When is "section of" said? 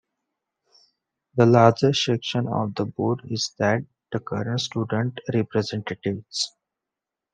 2.05-2.73